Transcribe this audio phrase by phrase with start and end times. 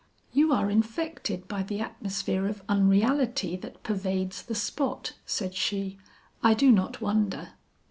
[0.33, 5.99] "You are infected by the atmosphere of unreality that pervades the spot," said she,
[6.41, 7.49] "I do not wonder."